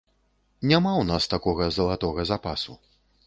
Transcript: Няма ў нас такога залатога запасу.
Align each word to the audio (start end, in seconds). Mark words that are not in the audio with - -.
Няма 0.71 0.93
ў 1.01 1.03
нас 1.11 1.27
такога 1.35 1.67
залатога 1.77 2.27
запасу. 2.33 2.79